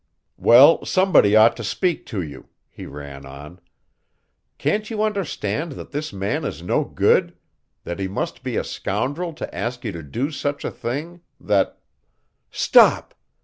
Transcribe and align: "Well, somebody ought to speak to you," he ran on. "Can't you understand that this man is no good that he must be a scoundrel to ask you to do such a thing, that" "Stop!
"Well, 0.39 0.83
somebody 0.83 1.35
ought 1.35 1.55
to 1.57 1.63
speak 1.63 2.07
to 2.07 2.23
you," 2.23 2.49
he 2.71 2.87
ran 2.87 3.23
on. 3.23 3.59
"Can't 4.57 4.89
you 4.89 5.03
understand 5.03 5.73
that 5.73 5.91
this 5.91 6.11
man 6.11 6.43
is 6.43 6.63
no 6.63 6.83
good 6.83 7.35
that 7.83 7.99
he 7.99 8.07
must 8.07 8.41
be 8.41 8.57
a 8.57 8.63
scoundrel 8.63 9.31
to 9.33 9.55
ask 9.55 9.85
you 9.85 9.91
to 9.91 10.01
do 10.01 10.31
such 10.31 10.65
a 10.65 10.71
thing, 10.71 11.21
that" 11.39 11.77
"Stop! 12.49 13.13